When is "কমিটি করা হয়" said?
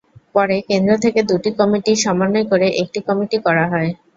3.07-3.89